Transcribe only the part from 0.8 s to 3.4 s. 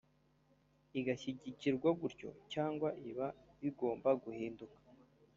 bigashyigikirwa gutyo cyangwa iba